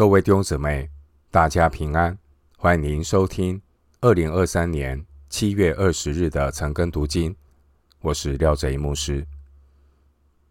[0.00, 0.88] 各位弟兄姊妹，
[1.30, 2.16] 大家平安！
[2.56, 3.60] 欢迎您收听
[4.00, 7.36] 二零二三年七月二十日的晨更读经。
[8.00, 9.26] 我是廖哲一牧师。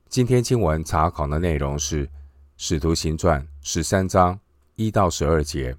[0.07, 2.05] 今天经文查考的内容是
[2.57, 4.39] 《使徒行传》十三章
[4.75, 5.73] 一到十二节，《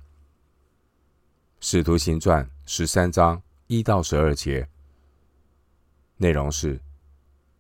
[1.61, 4.67] 使徒行传》十三章一到十二节
[6.17, 6.81] 内容是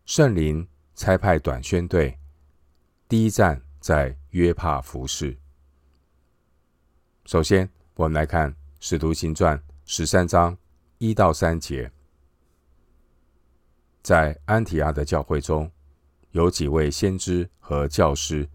[0.06, 0.66] 圣灵
[0.96, 2.18] 差派短宣队，
[3.08, 5.36] 第一站在约帕服事。
[7.27, 10.56] 首先，我们来看《使徒行传》十三章
[10.98, 11.93] 一到三节。
[14.02, 15.70] 在安提阿的教会中，
[16.33, 18.48] 有几位先知和教师，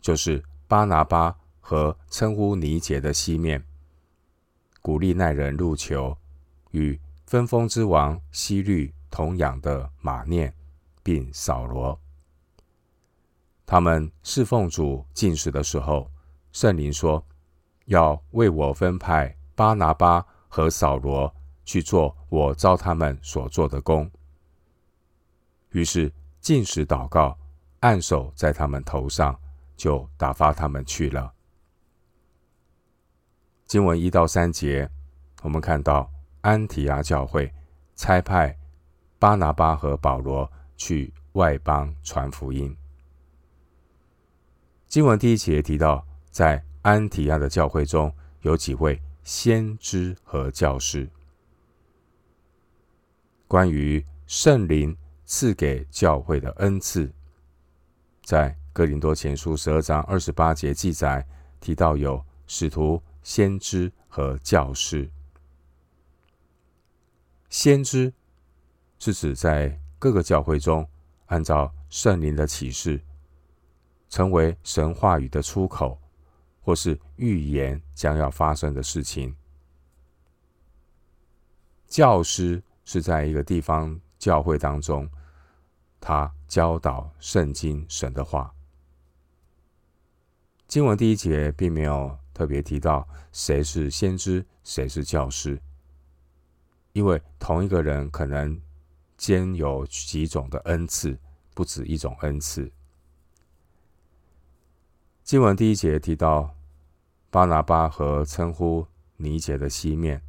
[0.00, 3.64] 就是巴拿巴和称呼尼杰的西面、
[4.80, 6.16] 古利奈人路求
[6.72, 10.52] 与分封之王西律同养的马念，
[11.02, 12.00] 并扫罗。
[13.66, 16.10] 他们侍奉主进食的时候，
[16.50, 17.24] 圣灵说。
[17.90, 21.34] 要为我分派巴拿巴和扫罗
[21.64, 24.08] 去做我召他们所做的工。
[25.70, 27.36] 于是禁食祷告，
[27.80, 29.36] 按手在他们头上，
[29.76, 31.32] 就打发他们去了。
[33.66, 34.88] 经文一到三节，
[35.42, 36.08] 我们看到
[36.42, 37.52] 安提阿教会
[37.96, 38.56] 差派
[39.18, 42.76] 巴拿巴和保罗去外邦传福音。
[44.86, 46.64] 经文第一节提到在。
[46.82, 51.08] 安提亚的教会中有几位先知和教师。
[53.46, 57.12] 关于圣灵赐给教会的恩赐，
[58.22, 61.26] 在哥林多前书十二章二十八节记载，
[61.60, 65.10] 提到有使徒、先知和教师。
[67.50, 68.12] 先知
[68.98, 70.88] 是指在各个教会中，
[71.26, 73.00] 按照圣灵的启示，
[74.08, 75.99] 成为神话语的出口。
[76.70, 79.34] 或是预言将要发生的事情。
[81.88, 85.10] 教师是在一个地方教会当中，
[85.98, 88.54] 他教导圣经神的话。
[90.68, 95.60] 经文第一节并没有特别提到谁是先知，谁是教师，
[96.92, 98.62] 因为同一个人可能
[99.16, 101.18] 兼有几种的恩赐，
[101.52, 102.70] 不止一种恩赐。
[105.24, 106.54] 经文第一节提到
[107.30, 108.84] 巴拿巴和称呼
[109.16, 110.20] 尼杰的西面、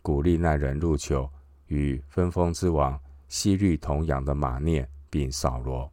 [0.00, 1.30] 古利奈人入球
[1.66, 2.98] 与分封之王
[3.28, 5.92] 西律同养的马涅，并扫罗，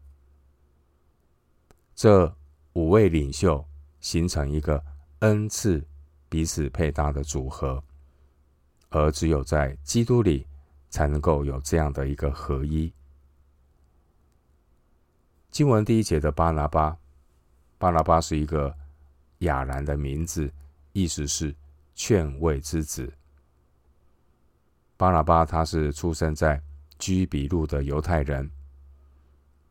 [1.94, 2.34] 这
[2.72, 3.66] 五位领袖
[4.00, 4.82] 形成一个
[5.20, 5.86] 恩赐
[6.30, 7.84] 彼此配搭的组合，
[8.90, 10.48] 而只有在基督里
[10.90, 12.94] 才能够有这样的一个合一。
[15.52, 16.98] 经文第一节的巴拿巴。
[17.78, 18.74] 巴拿巴是一个
[19.40, 20.52] 亚兰的名字，
[20.94, 21.56] 意思是
[21.94, 23.12] 劝慰之子。
[24.98, 26.62] 巴拿巴他是出生在
[26.98, 28.50] 居比路的犹太人。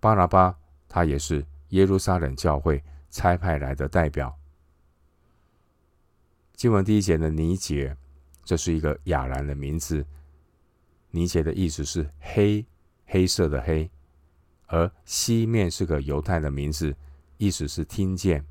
[0.01, 0.55] 巴拿巴
[0.89, 4.37] 他也是耶路撒冷教会差派来的代表。
[6.55, 7.97] 经文第一节的尼结，
[8.45, 10.05] 这是一个亚兰的名字，
[11.11, 12.65] 尼结的意思是黑，
[13.07, 13.91] 黑色的黑，
[14.67, 16.95] 而西面是个犹太的名字。
[17.37, 18.45] 意思是听见，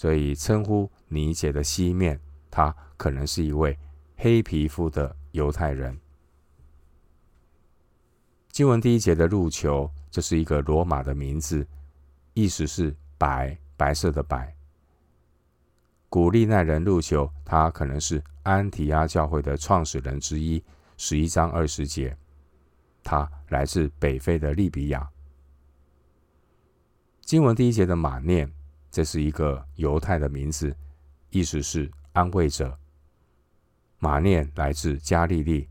[0.00, 2.18] 所以称呼尼结的西面，
[2.50, 3.78] 他可能是一位
[4.16, 6.00] 黑皮肤的犹太人。
[8.50, 11.66] 经文第一节的路求，这是一个罗马的名字，
[12.32, 14.56] 意思是白，白色的白。
[16.08, 20.64] 古利奈人路求，他可能是安提阿教会的创始人之一，
[20.96, 22.16] 十一章二十节，
[23.04, 25.06] 他来自北非的利比亚。
[27.20, 28.50] 经文第一节的马念，
[28.90, 30.74] 这是一个犹太的名字，
[31.30, 32.76] 意思是安慰者。
[33.98, 35.68] 马念来自加利利，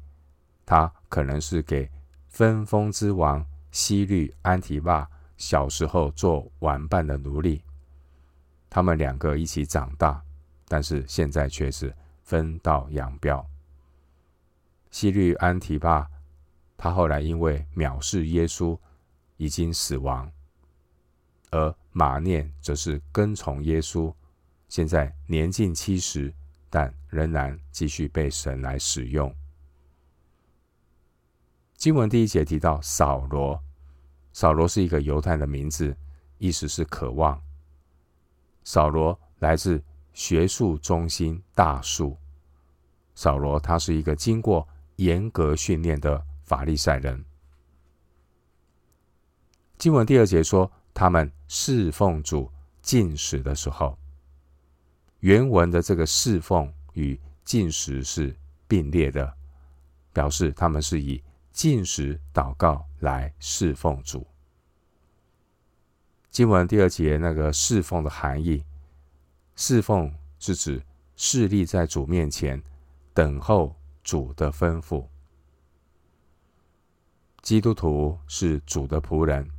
[0.65, 1.89] 他可能是给
[2.27, 7.63] 分封之王希律安提帕小时候做玩伴的奴隶。
[8.69, 10.23] 他们两个一起长大，
[10.67, 11.93] 但是现在却是
[12.23, 13.45] 分道扬镳。
[14.91, 16.07] 希律安提帕，
[16.77, 18.77] 他后来因为藐视耶稣，
[19.37, 20.31] 已经死亡。
[21.51, 24.13] 而马念则是跟从耶稣，
[24.67, 26.33] 现在年近七十，
[26.69, 29.33] 但仍然继续被神来使用。
[31.75, 33.59] 经文第一节提到扫罗，
[34.31, 35.95] 扫罗是一个犹太的名字，
[36.37, 37.41] 意思是渴望。
[38.63, 39.81] 扫罗来自
[40.13, 42.15] 学术中心大数，
[43.15, 44.67] 扫罗他是一个经过
[44.97, 47.25] 严格训练的法利赛人。
[49.77, 50.71] 经文第二节说。
[50.91, 52.49] 他们侍奉主
[52.79, 53.97] 进食的时候，
[55.21, 58.35] 原文的这个侍奉与进食是
[58.67, 59.33] 并列的，
[60.13, 64.25] 表示他们是以进食祷告来侍奉主。
[66.29, 68.63] 经文第二节那个侍奉的含义，
[69.55, 70.79] 侍奉是指
[71.15, 72.61] 侍立在主面前，
[73.11, 75.07] 等候主的吩咐。
[77.41, 79.49] 基督徒是主的仆人，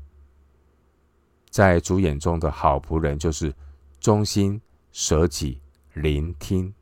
[1.50, 3.52] 在主眼中的好仆人就是
[3.98, 4.60] 忠心
[4.92, 5.60] 舍己、
[5.94, 6.72] 聆听。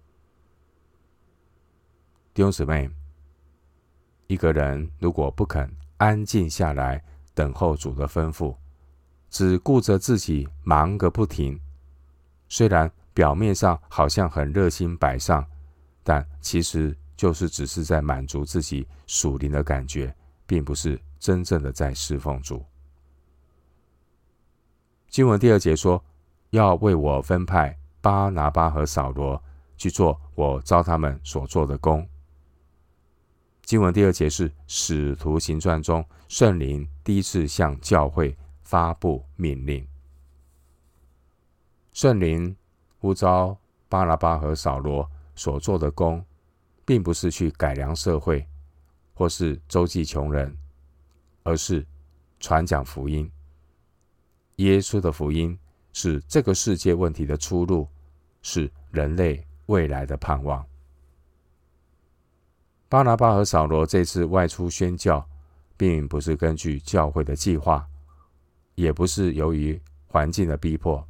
[2.34, 2.88] 弟兄姊妹，
[4.26, 7.02] 一个人如果不肯安静下来
[7.34, 8.54] 等候主的吩咐，
[9.30, 11.58] 只顾着自己忙个不停，
[12.48, 15.44] 虽然表面上好像很热心摆上，
[16.04, 20.14] 但其实就是只是在满足自己属灵的感觉，
[20.46, 22.64] 并不是真正的在侍奉主。
[25.08, 26.04] 经文第二节说，
[26.50, 29.42] 要为我分派巴拿巴和扫罗
[29.76, 32.06] 去做我召他们所做的工。
[33.62, 39.86] 经文第二节是《使徒行传》中圣灵第一次向教会发布命令。
[41.92, 42.54] 圣灵
[42.98, 43.58] 呼召
[43.88, 46.24] 巴拿巴和扫罗所做的工，
[46.84, 48.46] 并不是去改良社会，
[49.14, 50.56] 或是周济穷人，
[51.42, 51.86] 而是
[52.38, 53.30] 传讲福音。
[54.58, 55.56] 耶稣的福音
[55.92, 57.88] 是这个世界问题的出路，
[58.42, 60.64] 是人类未来的盼望。
[62.88, 65.24] 巴拿巴和扫罗这次外出宣教，
[65.76, 67.86] 并不是根据教会的计划，
[68.74, 71.06] 也不是由于环境的逼迫。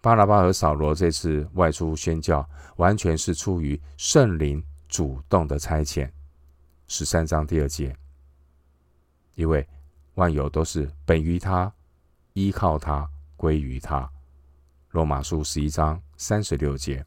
[0.00, 6.08] 巴拿巴和扫罗这次外出宣教，完全是出于圣灵主动的差遣。
[6.86, 7.94] 十三章第二节，
[9.34, 9.66] 因为
[10.16, 11.72] 万有都是本于他，
[12.32, 14.10] 依靠他，归于他。
[14.90, 17.04] 罗马书十一章三十六节，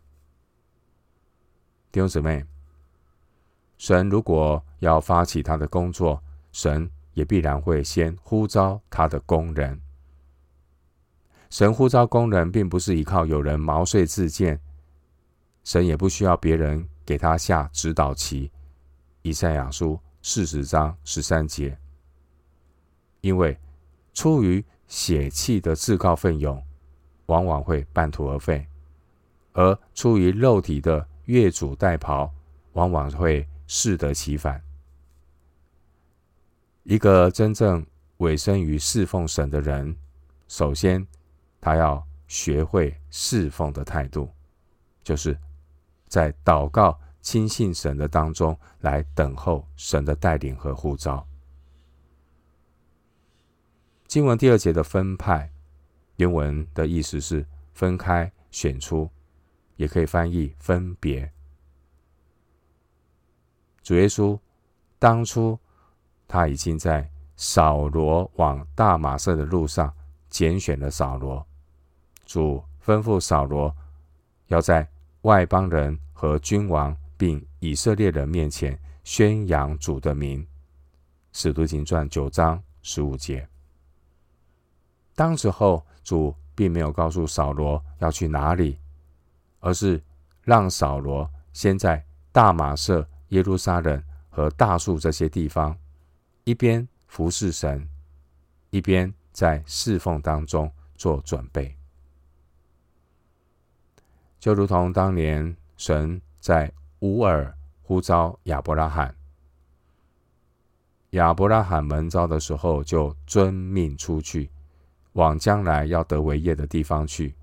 [1.92, 2.46] 弟兄姊妹。
[3.80, 6.22] 神如果要发起他的工作，
[6.52, 9.80] 神也必然会先呼召他的工人。
[11.50, 14.60] 神呼召工人，并不是依靠有人毛遂自荐，
[15.64, 18.52] 神也不需要别人给他下指导棋。
[19.24, 21.76] 以赛亚书四十章十三节，
[23.22, 23.58] 因为
[24.14, 26.64] 出于血气的自告奋勇，
[27.28, 28.66] 往往会半途而废；
[29.54, 32.30] 而出于肉体的越俎代庖，
[32.74, 33.48] 往往会。
[33.72, 34.60] 适得其反。
[36.82, 37.86] 一个真正
[38.18, 39.96] 委身于侍奉神的人，
[40.48, 41.06] 首先
[41.62, 44.28] 他要学会侍奉的态度，
[45.04, 45.38] 就是
[46.08, 51.24] 在祷告、亲信神的当中来等候神的带领和呼召。
[54.10, 55.48] 经文第二节的分派，
[56.16, 59.08] 原文的意思是分开、选出，
[59.76, 61.32] 也可以翻译分别。
[63.84, 64.38] 主耶稣
[64.98, 65.58] 当初
[66.28, 69.94] 他已经在扫罗往大马色的路上
[70.28, 71.46] 拣选了扫罗。
[72.26, 73.76] 主吩咐扫罗
[74.48, 74.88] 要在
[75.22, 80.46] 外邦人和君王并以色列人面前宣扬主的名。
[81.32, 83.49] 使徒行传九章十五节。
[85.20, 88.80] 当时候主并没有告诉扫罗要去哪里，
[89.60, 90.02] 而是
[90.46, 93.06] 让扫罗先在大马色。
[93.28, 95.78] 耶路撒冷和大树这些地方，
[96.46, 97.88] 一边服侍神，
[98.70, 101.76] 一边在侍奉当中做准备，
[104.40, 106.72] 就如同当年神在
[107.02, 109.14] 乌尔呼召亚伯拉罕，
[111.12, 114.50] 亚伯拉罕蒙召的时候，就遵命出去，
[115.14, 117.36] 往将来要得为业的地方去。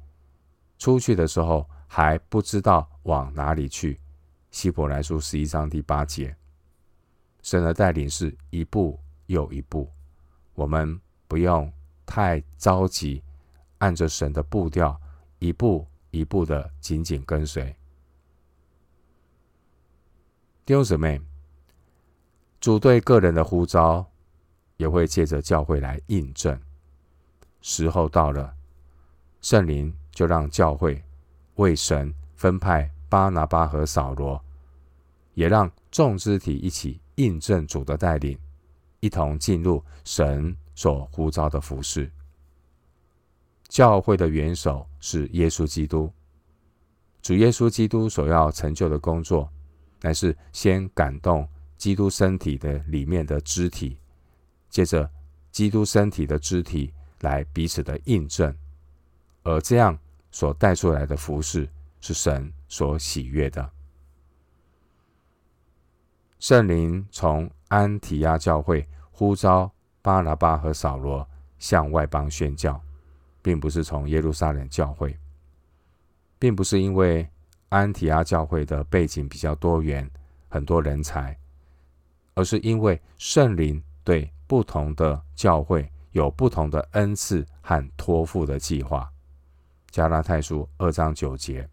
[0.78, 3.99] 出去的时候还不知道往哪里去。
[4.50, 6.35] 希伯来书十一章第八节，
[7.42, 9.90] 神的带领是一步又一步，
[10.54, 11.70] 我们不用
[12.06, 13.23] 太着急，
[13.78, 14.99] 按着神的步调，
[15.38, 17.64] 一步一步的紧紧跟随。
[20.64, 21.20] 弟兄姊妹，
[22.58, 24.06] 主对个人的呼召，
[24.78, 26.58] 也会借着教会来印证。
[27.68, 28.54] 时候到了，
[29.40, 31.02] 圣灵就让教会
[31.56, 34.40] 为神分派巴拿巴和扫罗。
[35.35, 38.38] 也让众肢体一起印证主的带领，
[39.00, 42.08] 一同进入神所呼召的服饰。
[43.66, 46.12] 教会的元首是耶稣基督，
[47.20, 49.50] 主耶稣基督所要成就的工作，
[50.02, 51.46] 乃是先感动
[51.76, 53.99] 基督身体的里面的肢体，
[54.70, 55.11] 接着
[55.50, 56.94] 基督身体的肢体
[57.26, 58.56] 来彼此的印证，
[59.42, 59.99] 而这样
[60.30, 61.68] 所带出来的服事
[62.00, 63.68] 是神所喜悦的。
[66.38, 69.68] 圣灵从安提阿教会呼召
[70.02, 71.28] 巴拿巴和扫罗
[71.59, 72.80] 向外邦宣教，
[73.42, 75.18] 并不是从耶路撒冷教会，
[76.38, 77.28] 并不是因为
[77.71, 80.09] 安提阿教会的背景比较多元，
[80.49, 81.37] 很多人才，
[82.35, 89.12] 而是因为圣灵对不同的教会有不同的恩赐和托付的计划。
[89.90, 91.68] 加拉太书二章九节，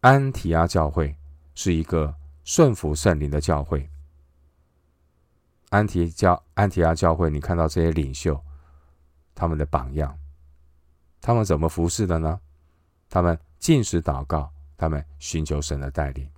[0.00, 1.16] 安提阿教会
[1.54, 2.14] 是一个
[2.44, 3.88] 顺服圣灵的教会。
[5.70, 8.38] 安提教安提阿教会，你看到这些领袖，
[9.34, 10.18] 他们的榜样，
[11.18, 12.38] 他们怎么服侍的呢？
[13.08, 16.30] 他们进食祷告，他们寻求神的带领，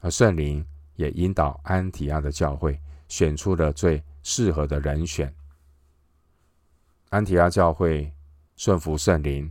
[0.00, 0.62] 而圣灵
[0.96, 5.32] 也引导安提阿的教会选出了最适合的人选。
[7.10, 8.12] 安提阿教会
[8.56, 9.48] 顺服圣灵，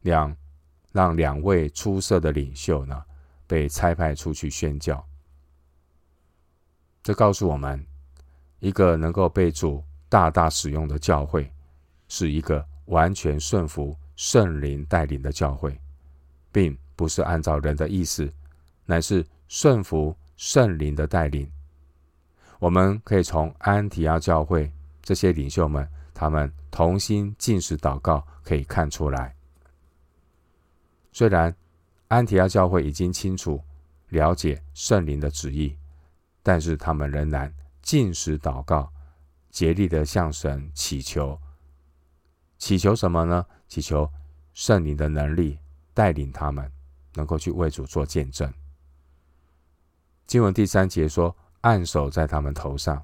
[0.00, 0.36] 两
[0.90, 3.04] 让两位出色的领袖呢，
[3.46, 5.06] 被差派出去宣教。
[7.02, 7.86] 这告诉我们，
[8.58, 11.52] 一个能够被主大大使用的教会，
[12.08, 15.78] 是一个完全顺服圣灵带领的教会，
[16.50, 18.32] 并不是按照人的意思，
[18.86, 21.48] 乃是顺服圣灵的带领。
[22.64, 25.86] 我们可以从安提阿教会这些领袖们。
[26.14, 29.36] 他们同心禁食祷告，可以看出来。
[31.12, 31.54] 虽然
[32.08, 33.62] 安提阿教会已经清楚
[34.08, 35.76] 了解圣灵的旨意，
[36.42, 37.52] 但是他们仍然
[37.82, 38.90] 禁食祷告，
[39.50, 41.38] 竭力的向神祈求。
[42.56, 43.44] 祈求什么呢？
[43.68, 44.10] 祈求
[44.54, 45.58] 圣灵的能力
[45.92, 46.72] 带领他们，
[47.12, 48.50] 能够去为主做见证。
[50.26, 53.02] 经文第三节说：“按手在他们头上”，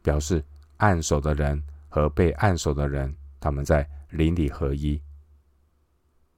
[0.00, 0.44] 表示
[0.76, 1.60] 按手的人。
[1.94, 5.00] 和被按手的人，他们在灵里合一。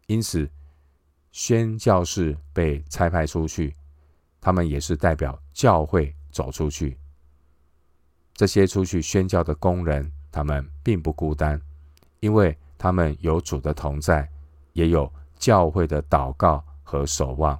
[0.06, 0.46] 因此，
[1.32, 3.74] 宣教士被差派出去，
[4.38, 6.98] 他们也是代表教会走出去。
[8.34, 11.58] 这些出去宣教的工人，他们并不孤单，
[12.20, 14.28] 因为他们有主的同在，
[14.74, 17.58] 也有教会的祷告和守望。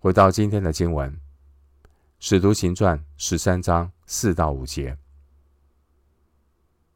[0.00, 1.12] 回到今天的经文，
[2.20, 4.96] 《使徒行传》十三章四到五节。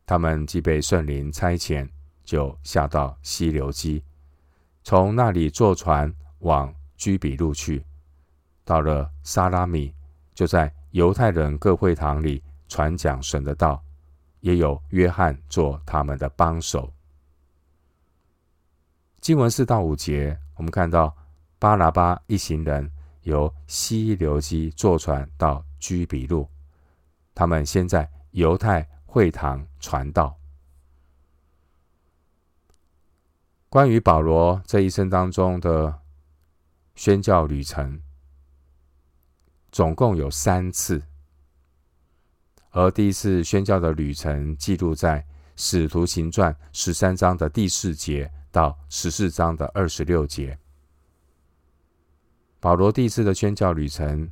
[0.07, 1.89] 他们既被圣灵差遣，
[2.23, 4.05] 就下到西流基，
[4.85, 7.85] 从那里坐船往居比路去。
[8.65, 9.93] 到了撒拉米，
[10.33, 13.83] 就在犹太人各会堂里传讲神的道，
[14.39, 16.93] 也有约翰做他们的帮手。
[19.21, 21.13] 经文四到五节，我们看到
[21.63, 22.91] 巴拿巴一行人
[23.23, 26.49] 由西流基坐船到居比路，
[27.33, 28.85] 他们先在犹太。
[29.05, 30.35] 会堂传道。
[33.69, 36.01] 关于保罗这一生当中的
[36.95, 38.01] 宣教旅程，
[39.71, 41.03] 总共有三次，
[42.71, 45.21] 而第一次宣教的旅程记录在
[45.57, 50.59] 《使徒行传》十三章的第四节到十四章的二十六节。
[52.63, 54.31] 保罗第一次的宣教旅程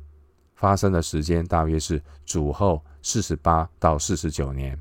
[0.55, 2.83] 发生的时间大约是主后。
[3.03, 4.79] 四十八到四十九年，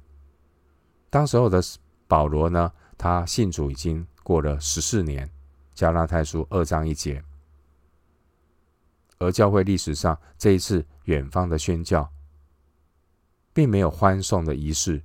[1.09, 1.59] 当时候的
[2.07, 5.27] 保罗呢，他信主已经过了十四年。
[5.73, 7.25] 加拉太书二章一节，
[9.17, 12.07] 而教会历史上这一次远方的宣教，
[13.55, 15.03] 并没有欢送的仪式，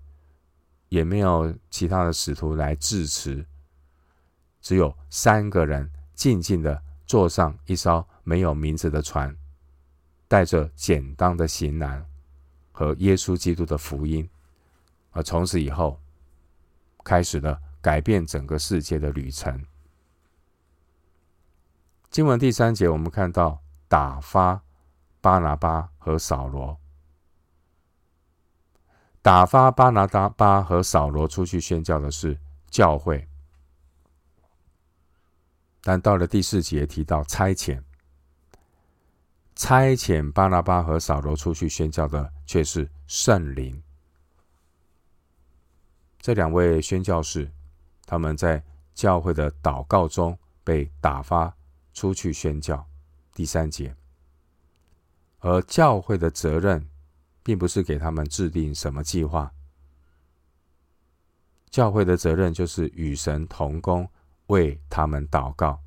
[0.90, 3.46] 也没有其他的使徒来致辞，
[4.62, 9.34] 只有三个人静静的坐上一艘没有名字的船，
[10.28, 12.06] 带着简单的行囊。
[12.78, 14.30] 和耶稣基督的福音，
[15.12, 15.98] 而从此以后，
[17.06, 19.66] 开始了改变整个世界的旅程。
[22.10, 24.62] 经文第三节，我们看到打发
[25.22, 26.78] 巴拿巴和扫罗，
[29.22, 32.38] 打发巴拿巴和扫罗出去宣教的是
[32.70, 33.26] 教会，
[35.82, 37.82] 但到了第四节提到差遣。
[39.56, 43.82] 差遣巴拿巴和扫罗出去宣教的却是圣灵。
[46.20, 47.50] 这两位宣教士，
[48.06, 48.62] 他们在
[48.94, 51.56] 教会的祷告中被打发
[51.94, 52.86] 出去宣教。
[53.34, 53.96] 第三节，
[55.40, 56.90] 而教会的责任，
[57.44, 59.52] 并不是给他们制定什么计划。
[61.70, 64.10] 教会的责任就是与神同工，
[64.48, 65.80] 为他们祷告，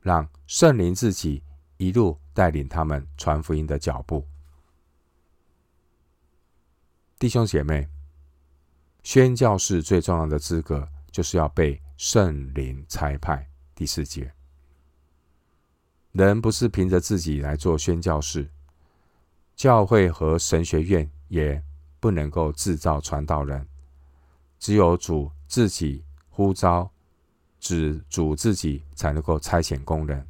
[0.00, 1.42] 让圣灵自己
[1.78, 2.18] 一路。
[2.36, 4.22] 带领他们传福音的脚步，
[7.18, 7.88] 弟兄姐妹，
[9.02, 13.48] 宣教士最重要的资格就是要被圣灵差派。
[13.74, 14.30] 第四节，
[16.12, 18.46] 人不是凭着自己来做宣教士，
[19.54, 21.64] 教会和神学院也
[21.98, 23.66] 不能够制造传道人，
[24.58, 26.92] 只有主自己呼召，
[27.58, 30.22] 只主自己才能够差遣工人。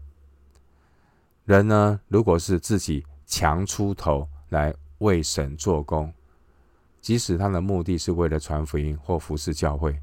[1.47, 6.13] 人呢，如果是自己强出头来为神做工，
[7.01, 9.97] 即使他的目的是为了传福音或服侍教会，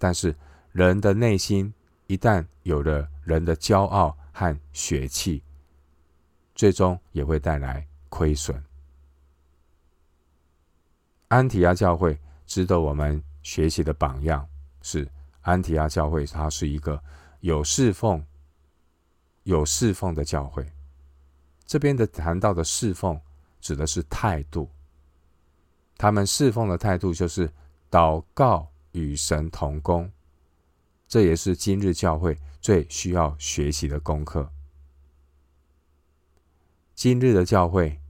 [0.00, 0.34] 但是
[0.72, 1.72] 人的内心
[2.08, 5.44] 一旦有了人的骄傲和血气，
[6.56, 8.60] 最终也会带来亏损。
[11.28, 14.44] 安提阿教会值得我们学习的榜样
[14.82, 15.08] 是
[15.42, 17.00] 安提阿教会，它是一个
[17.42, 18.20] 有侍奉。
[19.44, 20.70] 有侍奉的教会，
[21.66, 23.20] 这边的谈到的侍奉
[23.60, 24.70] 指的是态度。
[25.96, 27.50] 他们侍奉的态度就是
[27.90, 30.10] 祷告与神同工，
[31.08, 34.50] 这也是今日教会最需要学习的功课。
[36.94, 38.00] 今日的教会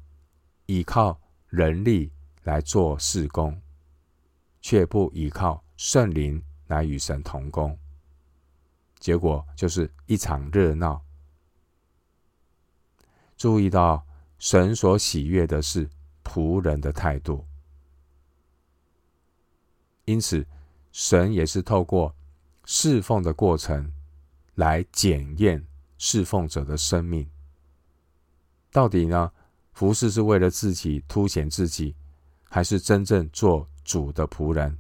[0.67, 2.11] 依靠人力
[2.43, 3.61] 来做事工，
[4.61, 7.79] 却不依靠圣灵来与神同工，
[8.99, 11.03] 结果就是一场热闹。
[13.39, 14.05] 注意到，
[14.39, 15.89] 神所喜悦的是
[16.25, 17.47] 仆人的态度，
[20.07, 20.45] 因此，
[20.91, 22.13] 神也是透过
[22.65, 23.93] 侍奉的过程
[24.57, 25.65] 来检验
[25.99, 27.31] 侍奉者的生命。
[28.73, 29.33] 到底呢？
[29.73, 31.95] 服侍是为了自己凸显自己，
[32.51, 34.77] 还是真正做主的仆人？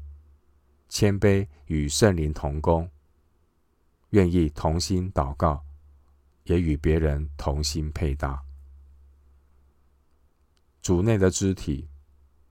[0.88, 2.90] 谦卑与圣灵同工，
[4.10, 5.64] 愿意同心祷告，
[6.42, 8.42] 也与别人同心配搭。
[10.88, 11.86] 主内的肢体，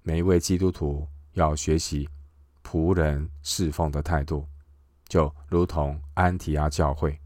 [0.03, 2.07] 每一位基督徒要学习
[2.63, 4.47] 仆人侍奉的态度，
[5.07, 7.19] 就如同安提阿教会。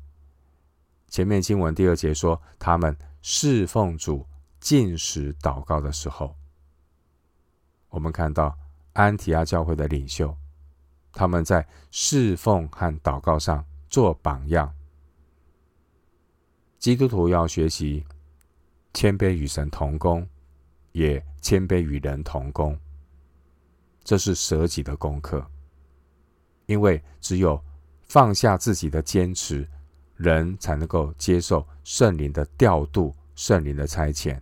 [1.10, 4.26] 前面经文第二节说，他们侍奉主
[4.62, 6.34] 禁食祷告的时候，
[7.90, 8.58] 我们看到
[8.94, 10.34] 安提阿教会的领袖，
[11.12, 14.74] 他们在侍奉和祷告上做榜样。
[16.80, 18.06] 基督徒要学习
[18.94, 20.26] 谦卑与神同工。
[20.92, 22.78] 也谦卑与人同工，
[24.04, 25.46] 这是舍己的功课。
[26.66, 27.62] 因为只有
[28.08, 29.68] 放下自己的坚持，
[30.16, 34.40] 人才能够接受圣灵的调度、圣灵的差遣，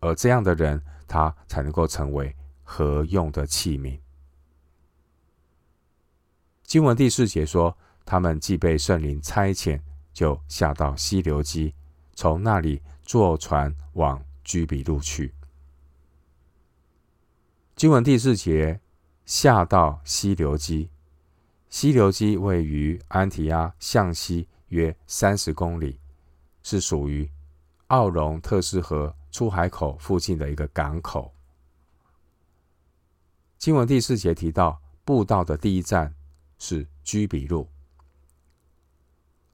[0.00, 3.98] 而这样的人，他才能够成为合用的器皿。
[6.62, 9.80] 经文第四节说，他们既被圣灵差遣，
[10.12, 11.74] 就下到溪流基，
[12.14, 15.34] 从那里坐船往居比路去。
[17.78, 18.80] 经文第四节，
[19.24, 20.90] 下到西流基，
[21.70, 26.00] 西流基位于安提阿向西约三十公里，
[26.64, 27.30] 是属于
[27.86, 31.32] 奥容特斯河出海口附近的一个港口。
[33.58, 36.12] 经文第四节提到，步道的第一站
[36.58, 37.68] 是居比路。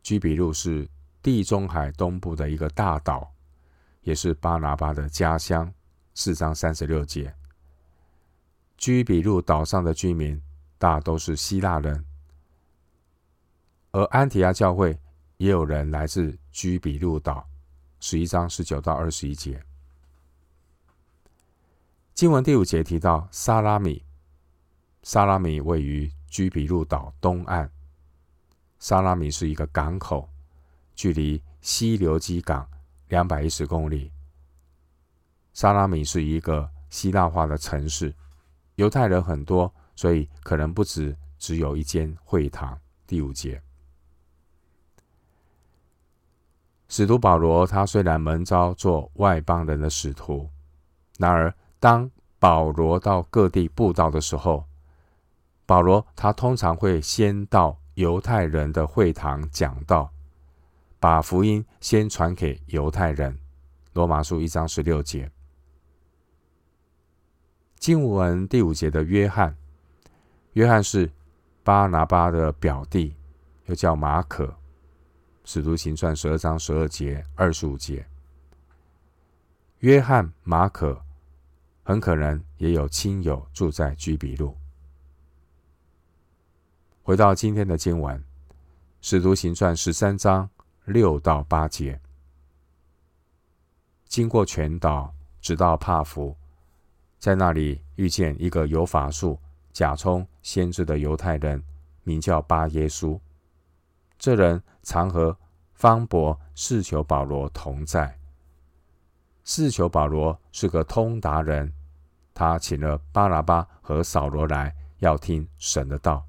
[0.02, 0.88] 居比路是
[1.22, 3.30] 地中海东部的一个大岛，
[4.00, 5.70] 也是巴拿巴的家乡。
[6.14, 7.30] 四章三十六节。
[8.84, 10.38] 居比路岛上的居民
[10.76, 12.04] 大都是希腊人，
[13.92, 15.00] 而安提阿教会
[15.38, 17.48] 也有人来自居比路岛。
[17.98, 19.64] 十一章十九到二十一节，
[22.12, 24.04] 经文第五节提到萨拉米，
[25.02, 27.70] 萨拉米位于居比路岛东岸。
[28.78, 30.28] 萨拉米是一个港口，
[30.94, 32.68] 距离西流基港
[33.08, 34.12] 两百一十公里。
[35.54, 38.14] 萨拉米是一个希腊化的城市。
[38.76, 42.78] 犹太人很多，所以可能不止只有一间会堂。
[43.06, 43.62] 第五节，
[46.88, 50.48] 使徒保罗他虽然蒙召做外邦人的使徒，
[51.18, 54.64] 然而当保罗到各地布道的时候，
[55.66, 60.10] 保罗他通常会先到犹太人的会堂讲道，
[60.98, 63.38] 把福音先传给犹太人。
[63.92, 65.30] 罗马书一章十六节。
[67.84, 69.54] 经文第五节的约翰，
[70.54, 71.12] 约翰是
[71.62, 73.14] 巴拿巴的表弟，
[73.66, 74.56] 又叫马可。
[75.44, 78.06] 使徒行传十二章十二节、二十五节，
[79.80, 80.98] 约翰、马可
[81.82, 84.56] 很可能也有亲友住在居比路。
[87.02, 88.24] 回到今天的经文，
[89.02, 90.48] 使徒行传十三章
[90.86, 92.00] 六到八节，
[94.06, 96.34] 经过全岛，直到帕福。
[97.24, 99.40] 在那里遇见一个有法术、
[99.72, 101.64] 假充先知的犹太人，
[102.02, 103.18] 名叫巴耶稣。
[104.18, 105.34] 这人常和
[105.72, 108.14] 方伯、士求保罗同在。
[109.42, 111.72] 士求保罗是个通达人，
[112.34, 116.22] 他请了巴拿巴和扫罗来，要听神的道。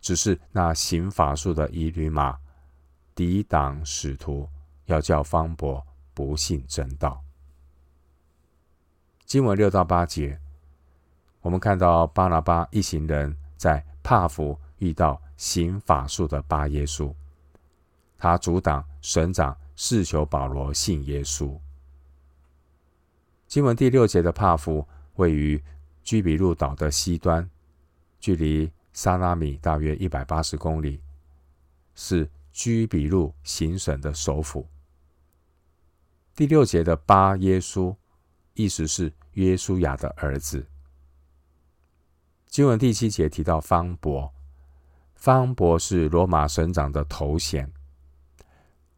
[0.00, 2.38] 只是那行法术的以吕马
[3.14, 4.48] 抵挡使徒，
[4.86, 7.22] 要叫方伯不信真道。
[9.24, 10.38] 经文六到八节，
[11.40, 17.14] 我们看到巴拿巴一行人在帕福遇到行法术的巴耶稣，
[18.18, 21.58] 他阻挡省长士求保罗信耶稣。
[23.46, 25.62] 经文第六节的帕福位于
[26.02, 27.48] 居比路岛的西端，
[28.20, 31.00] 距离沙拉米大约一百八十公里，
[31.94, 34.66] 是居比路行省的首府。
[36.34, 37.94] 第六节的巴耶稣，
[38.54, 40.66] 意思是约书亚的儿子。
[42.46, 44.32] 经文第七节提到方伯，
[45.14, 47.72] 方伯是罗马省长的头衔。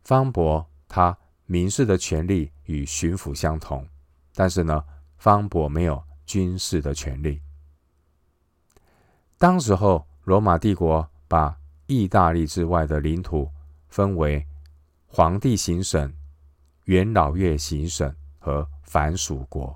[0.02, 3.86] 方伯他民事的权利与巡抚相同，
[4.34, 4.84] 但是呢，
[5.16, 7.40] 方伯没有军事的权利。
[9.38, 13.50] 当时候，罗马帝国把意大利之外的领土
[13.88, 14.46] 分为
[15.06, 16.12] 皇帝行省、
[16.84, 19.74] 元老院行省和藩属国。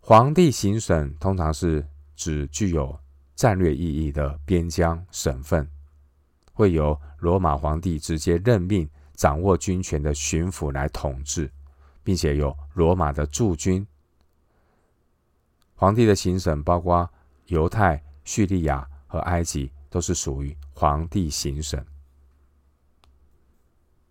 [0.00, 2.98] 皇帝行省通常是指具有
[3.36, 5.70] 战略意义的边疆省份，
[6.52, 11.48] 会由罗马皇帝直接任命掌握军权的巡抚来统治，
[12.02, 13.86] 并且有罗马的驻军。
[15.76, 17.08] 皇帝的行省包括。
[17.46, 21.84] 犹太、叙利亚和埃及都是属于皇帝行省。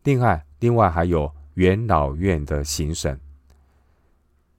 [0.04, 3.20] 另外，另外还有元老院的行省。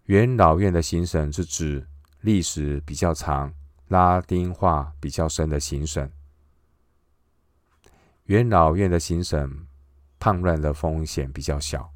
[0.05, 1.87] 元老院的行省是指
[2.20, 3.52] 历史比较长、
[3.88, 6.11] 拉丁化比较深的行省。
[8.24, 9.66] 元老院的行省
[10.18, 11.90] 叛乱的风险比较小。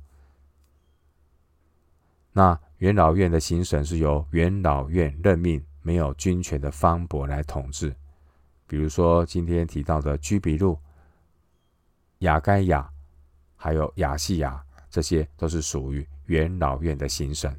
[2.32, 5.64] 那元老院的行省是由元老院任命。
[5.87, 7.94] 没有军权的方伯来统治，
[8.66, 10.76] 比如说今天提到的居比路、
[12.18, 12.90] 亚该亚，
[13.54, 14.65] 还有亚细亚，
[14.96, 17.54] 这些都是属于元老院的行省。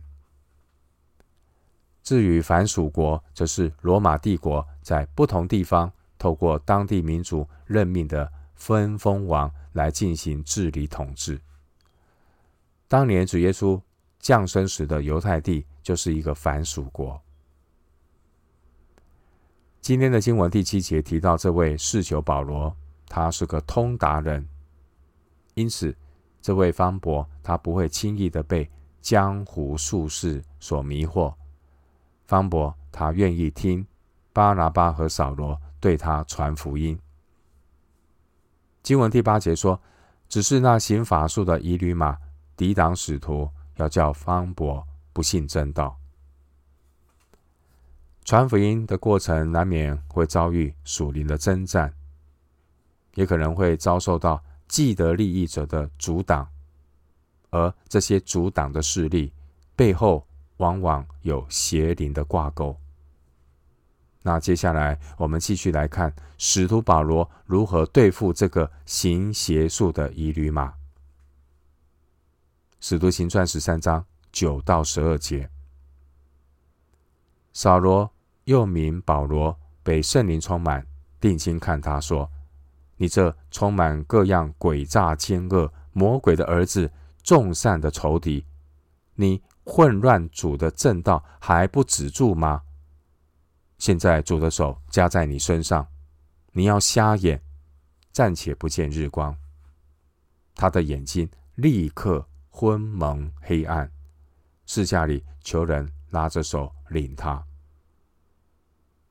[2.01, 11.39] 至于凡属国，则是罗马帝国在不同地方透过当地民族任命的分封王来进行治理统治。
[12.87, 13.79] 当年主耶稣
[14.19, 17.21] 降生时的犹太地就是一个凡属国。
[19.79, 22.75] 今天的经文第七节提到这位士求保罗，
[23.07, 24.49] 他是个通达人，
[25.53, 25.95] 因此
[26.41, 28.69] 这位方伯他不会轻易的被
[29.01, 31.33] 江湖术士所迷惑。
[32.25, 33.85] 方伯他愿意听
[34.33, 36.97] 巴拿巴和扫罗对他传福音。
[38.83, 39.79] 经文第八节说，
[40.29, 42.17] 只是那行法术的以吕马
[42.55, 45.97] 抵挡使徒，要叫方伯不信正道。
[48.23, 51.93] 传福音的过程难免会遭遇属灵的征战，
[53.15, 56.47] 也可能会遭受到既得利益者的阻挡，
[57.49, 59.33] 而这些阻挡的势力
[59.75, 60.27] 背后
[60.57, 62.75] 往往有邪灵的挂钩。
[64.23, 70.73] 那接下来我们继续来看使徒保罗如何对付这个行邪术的以吕马。
[72.79, 75.49] 使徒行传十三章九到十二节，
[77.53, 78.11] 扫罗。
[78.47, 80.87] 又名保罗，被圣灵充满，
[81.19, 82.31] 定睛看他说
[82.97, 86.91] ：“你这充满各样诡诈奸恶魔鬼的儿子，
[87.23, 88.45] 众善的仇敌，
[89.15, 92.63] 你混乱主的正道还不止住吗？
[93.77, 95.87] 现在主的手加在你身上，
[96.53, 97.41] 你要瞎眼，
[98.11, 99.37] 暂且不见日光。
[100.55, 103.91] 他的眼睛立刻昏蒙黑暗，
[104.65, 107.43] 四下里求人拉着手领他。”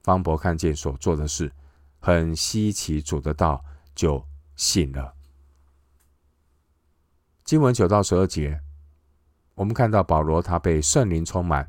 [0.02, 1.52] 方伯看见所做的事，
[2.00, 3.64] 很稀奇主的道，
[3.96, 5.14] 就信了。
[7.44, 8.60] 经文九到十二节，
[9.54, 11.68] 我们看到保罗他被圣灵充满，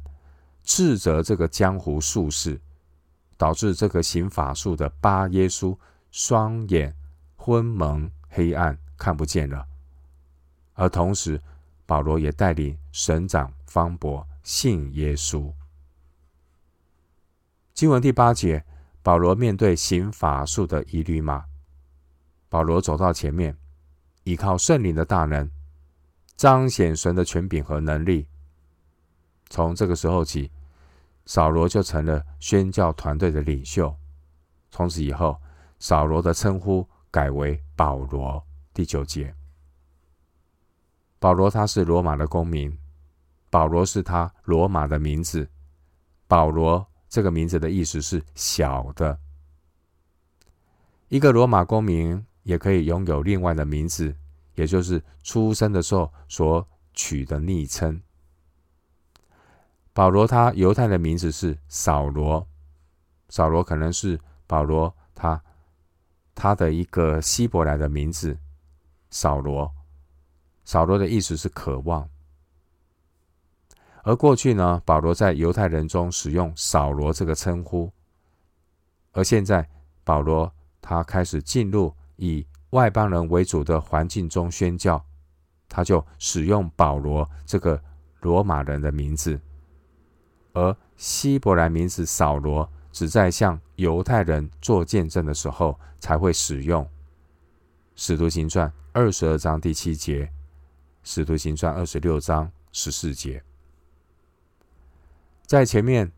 [0.63, 2.59] 斥责这个江湖术士，
[3.37, 5.75] 导致这个行法术的巴耶稣
[6.11, 6.93] 双眼
[7.35, 9.65] 昏蒙黑暗，看不见了。
[10.73, 11.41] 而同时，
[11.85, 15.51] 保罗也带领省长方伯信耶稣。
[17.73, 18.65] 经文第八节，
[19.03, 21.45] 保罗面对行法术的以吕马，
[22.49, 23.55] 保罗走到前面，
[24.23, 25.49] 依靠圣灵的大能，
[26.35, 28.27] 彰显神的权柄和能力。
[29.49, 30.51] 从这个时候起，
[31.25, 33.95] 扫罗就成了宣教团队的领袖。
[34.69, 35.39] 从此以后，
[35.79, 38.43] 扫罗的称呼改为保罗。
[38.73, 39.33] 第九节，
[41.19, 42.77] 保罗他是罗马的公民，
[43.49, 45.49] 保罗是他罗马的名字。
[46.27, 49.17] 保罗这个名字的意思是小的。
[51.07, 54.15] 一个罗马公民也可以拥有另外的名字，
[54.55, 58.01] 也就是出生的时候所取的昵称。
[59.91, 62.47] 保罗他犹太的名字是扫罗，
[63.27, 65.43] 扫罗可能是保罗他
[66.33, 68.37] 他的一个希伯来的名字，
[69.09, 69.69] 扫罗。
[70.63, 72.09] 扫罗的意思是渴望。
[74.03, 77.91] 而过去呢，保罗在犹太人中使用扫罗这个称呼，
[79.11, 79.67] 而现在
[80.05, 85.03] 保罗他开始进入以外邦人为主的环境中宣教，
[85.67, 87.81] 他就使用保罗这个
[88.19, 89.39] 罗马人的名字，
[90.53, 96.87] 而希伯来名字扫罗只在向犹太人做见证的时候才会使用。
[97.95, 100.31] 使徒行传二十二章第七节，
[101.03, 103.43] 使徒行传二十六章十四节。
[105.45, 106.11] 在前面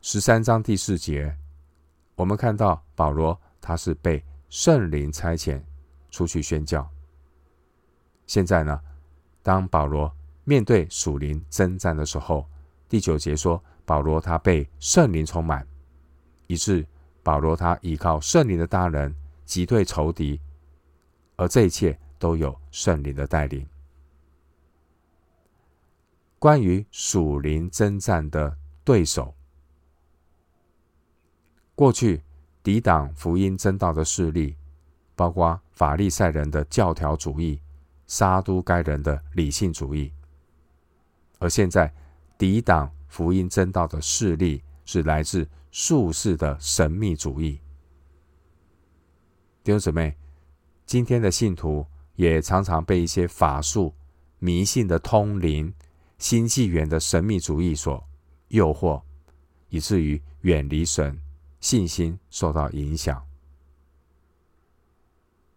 [0.00, 1.36] 十三章第四节，
[2.14, 5.62] 我们看到保罗他是被圣灵差遣
[6.10, 6.88] 出去宣教。
[8.26, 8.80] 现在呢，
[9.42, 12.46] 当保罗面对属灵征战的时候，
[12.88, 15.66] 第九节说保罗他被圣灵充满，
[16.46, 16.86] 以致
[17.22, 20.40] 保罗他依靠圣灵的大能击退仇敌，
[21.36, 23.66] 而这一切都有圣灵的带领。
[26.38, 29.34] 关于属灵征战的对手，
[31.74, 32.22] 过去
[32.68, 34.54] 抵挡福音真道的势力，
[35.16, 37.58] 包括法利赛人的教条主义、
[38.06, 40.12] 撒都该人的理性主义；
[41.38, 41.90] 而现在
[42.36, 47.58] 抵挡福音真道的势力，是来自术士的神秘主义。
[49.64, 50.14] 弟兄姊妹，
[50.84, 53.94] 今天的信徒也常常被一些法术、
[54.40, 55.72] 迷信的通灵。
[56.18, 58.06] 新纪元的神秘主义所
[58.48, 59.00] 诱惑，
[59.70, 61.18] 以至于远离神，
[61.60, 63.24] 信心受到影响。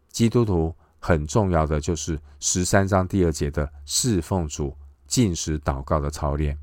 [0.09, 6.57] 基督徒很重要的就是十三章第二节的侍奉主、进食祷告的操练。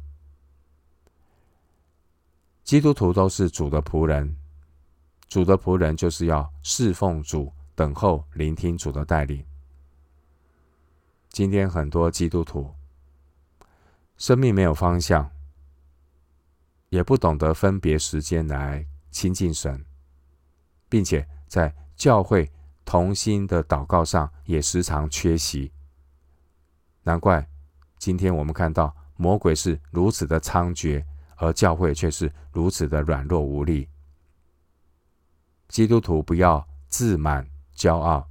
[2.62, 4.36] 基督徒都是主的仆人，
[5.28, 9.44] 主的仆人就是要侍奉主，等候聆听主的带领。
[11.30, 12.74] 今天很多基督徒。
[14.18, 15.30] 生命没有方向，
[16.88, 19.84] 也不懂得分别时间来亲近神，
[20.88, 22.50] 并且在教会
[22.84, 25.72] 同心的祷告上也时常缺席。
[27.02, 27.48] 难怪
[27.98, 31.04] 今天我们看到魔鬼是如此的猖獗，
[31.36, 33.88] 而教会却是如此的软弱无力。
[35.68, 38.28] 基督徒不要自满骄傲，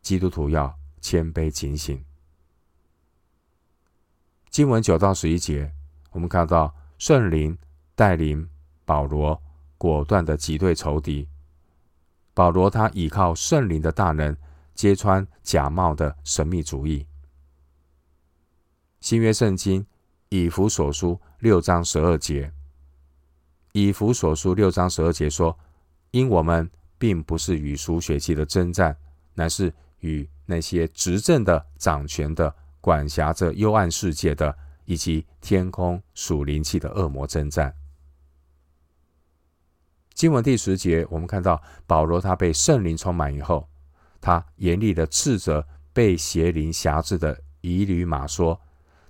[0.00, 2.04] 基督徒要谦卑警醒。
[4.50, 5.72] 经文九到十一节，
[6.10, 7.56] 我们看到圣灵
[7.94, 8.48] 带领
[8.84, 9.40] 保罗
[9.78, 11.28] 果断的击退仇敌。
[12.34, 14.36] 保罗他倚靠圣灵的大能，
[14.74, 17.06] 揭穿假冒的神秘主义。
[19.00, 19.86] 新约圣经
[20.28, 22.52] 以弗所书六章十二节，
[23.72, 25.58] 以弗所书六章十二节说
[26.10, 28.96] ：“因我们并不是与属血气的争战，
[29.34, 37.74] 乃是与那些执政的、掌权的。”管辖着幽暗世界的，以及天空属灵气的恶魔征战。
[40.16, 43.68] 经文第十节，我们看到保罗他被圣灵充满以后，
[44.18, 48.58] 他严厉的斥责被邪灵辖制的以吕马说：“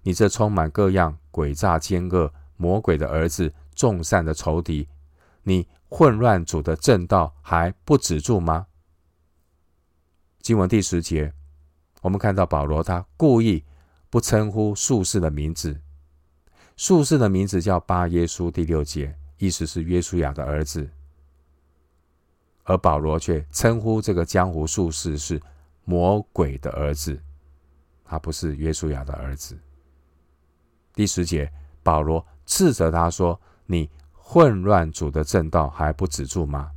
[0.02, 4.88] 你这充满各样诡诈奸恶魔鬼的儿子，众善的仇敌，
[5.44, 8.66] 你混乱主的正道还不止住吗？”
[10.42, 11.32] 经文第十节。
[12.02, 13.64] 我们看到保罗，他故意
[14.10, 15.80] 不称呼术士的名字。
[16.76, 20.90] 术士的名字叫巴耶稣，第六节，意思是约书亚的儿子。
[22.66, 25.40] 而保罗却称呼这个江湖术士是
[25.84, 27.18] 魔鬼的儿子，
[28.04, 29.56] 他不是约书亚的儿子。
[30.92, 31.50] 第十节，
[31.82, 36.72] 保罗斥责他说：“你混乱主的正道还不止住吗？”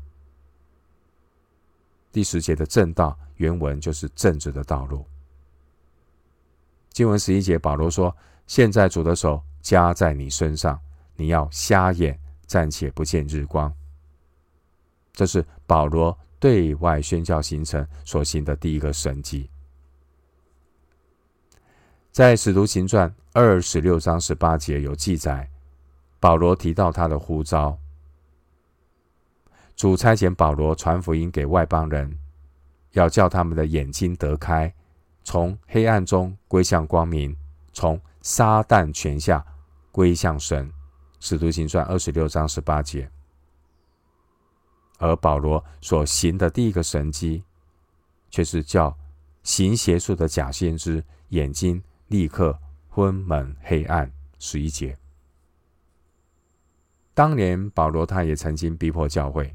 [2.12, 5.06] 第十节的正道原文就是正直的道路。
[6.92, 10.80] 经文十一节，保罗说：“现在主的手加在你身上，
[11.16, 13.74] 你要瞎眼，暂且不见日光。”
[15.20, 19.50] 这是保罗对外宣教行程所行的第一个神迹。
[22.10, 25.50] 在使徒行传二十六章十八节有记载，
[26.22, 27.78] 保罗提到他的呼召，
[29.76, 32.18] 主差遣保罗传福音给外邦人，
[32.92, 34.74] 要叫他们的眼睛得开，
[35.26, 37.36] 从黑暗中归向光明，
[37.74, 39.46] 从撒旦权下
[39.92, 40.72] 归向神。
[41.20, 43.12] 使徒行传二十六章十八节。
[45.00, 47.44] 而保罗所行的第一个神迹，
[48.30, 48.96] 却是叫
[49.42, 54.12] 行邪术的假先知眼睛立刻昏蒙黑暗。
[54.38, 54.98] 十一节。
[57.14, 59.54] 当年保罗他也曾经逼迫教会，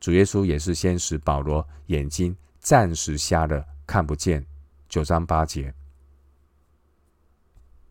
[0.00, 4.44] 主耶稣也是先使保罗眼睛暂时瞎了，看不见。
[4.88, 5.72] 九章八节。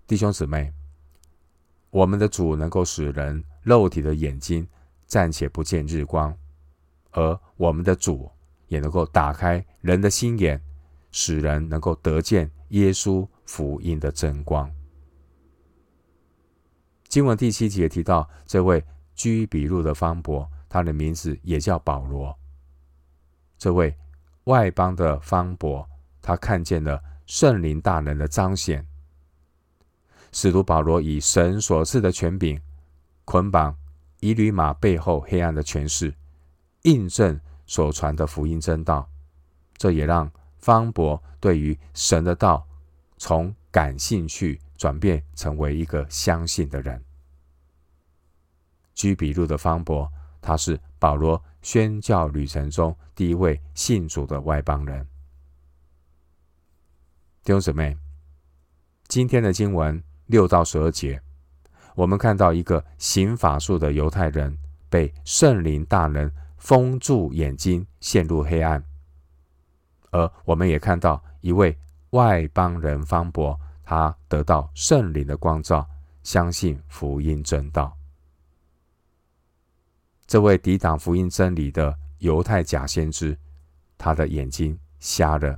[0.06, 0.74] 弟兄姊妹，
[1.92, 4.68] 我们的主能够使人肉体的眼睛
[5.08, 6.38] 暂且不见日光，
[7.12, 8.30] 而我们的主
[8.68, 10.62] 也能够打开人的心眼，
[11.12, 14.72] 使人能够得见耶稣福音的真光。
[17.08, 18.84] 经文第七节提到这位
[19.16, 22.38] 居比路的方伯，他的名字也叫保罗。
[23.58, 23.96] 这位
[24.44, 25.88] 外邦的方伯，
[26.22, 28.86] 他看见了圣灵大能的彰显。
[30.32, 32.62] 使徒保罗以神所赐的权柄，
[33.26, 33.76] 捆绑
[34.20, 36.14] 以吕马背后黑暗的权势，
[36.84, 39.10] 印证所传的福音真道。
[39.78, 42.68] 这也让方博对于神的道
[43.18, 44.60] 从感兴趣。
[44.80, 47.04] 转变成为一个相信的人。
[48.96, 55.06] 居比路的方博，他是保罗宣教旅程中第一位信主的外邦人。
[57.44, 57.98] 弟兄姊妹，
[59.10, 61.22] 今天的经文六到十二节，
[61.94, 64.58] 我们看到一个行法术的犹太人
[64.90, 68.80] 被圣灵大能封住眼睛，陷入黑暗；
[70.12, 71.76] 而我们也看到一位
[72.12, 73.60] 外邦人方伯。
[73.84, 75.84] 他得到圣灵的光照，
[76.22, 77.98] 相信福音真道。
[80.28, 83.36] 这位抵挡福音真理的犹太假先知，
[83.98, 85.58] 他的眼睛瞎了。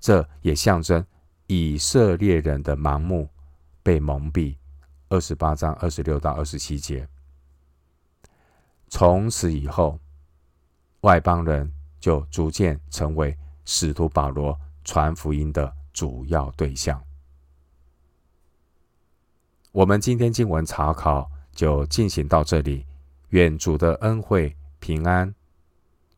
[0.00, 1.04] 这也象征
[1.48, 3.28] 以色列人的盲目
[3.82, 4.56] 被蒙蔽。
[5.10, 7.06] 二十八章二十六到二十七节。
[8.94, 9.98] 从此以后，
[11.00, 17.02] 外邦人就逐渐成为使徒保罗传福音的主要对象。
[19.72, 22.84] 我们今天经文查考就进行到这里，
[23.30, 25.34] 愿主的恩惠平安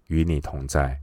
[0.08, 1.00] 与你同在。